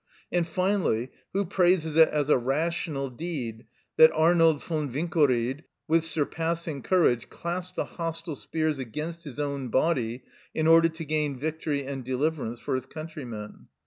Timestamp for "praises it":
1.45-2.09